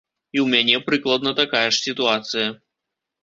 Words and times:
І 0.35 0.39
ў 0.39 0.45
мяне 0.53 0.77
прыкладна 0.87 1.33
такая 1.41 1.63
ж 1.65 1.75
сітуацыя. 1.87 2.47